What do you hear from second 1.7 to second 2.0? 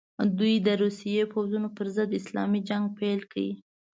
پر